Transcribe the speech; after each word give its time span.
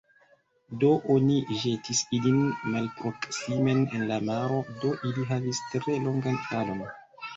Do, 0.83 0.87
oni 1.15 1.35
ĵetis 1.63 2.01
ilin 2.19 2.39
malproksimen 2.77 3.85
en 3.99 4.07
la 4.13 4.19
maro; 4.31 4.59
do 4.83 4.95
ili 5.11 5.27
havis 5.35 5.61
tre 5.75 5.99
longan 6.09 6.41
falon. 6.49 6.83